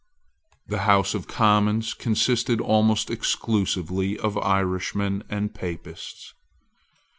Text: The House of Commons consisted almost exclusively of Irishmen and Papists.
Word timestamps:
The 0.65 0.79
House 0.89 1.13
of 1.13 1.27
Commons 1.27 1.93
consisted 1.93 2.59
almost 2.59 3.11
exclusively 3.11 4.17
of 4.17 4.35
Irishmen 4.35 5.23
and 5.29 5.53
Papists. 5.53 6.33